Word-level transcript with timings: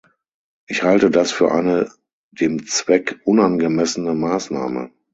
Ich 0.67 0.81
halte 0.81 1.11
das 1.11 1.31
für 1.31 1.51
eine 1.51 1.91
dem 2.31 2.65
Zweck 2.65 3.19
unangemessene 3.23 4.15
Maßnahme. 4.15 4.89